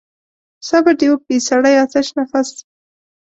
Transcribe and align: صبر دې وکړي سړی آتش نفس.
صبر 0.67 0.93
دې 0.99 1.07
وکړي 1.09 1.37
سړی 1.49 1.73
آتش 1.83 2.07
نفس. 2.17 2.49